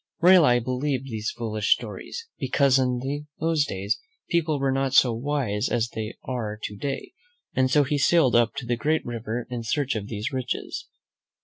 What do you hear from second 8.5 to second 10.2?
the great river in search of